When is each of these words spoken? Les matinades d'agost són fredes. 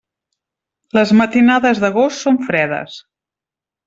Les 0.97 1.11
matinades 1.19 1.81
d'agost 1.83 2.21
són 2.23 2.39
fredes. 2.47 2.97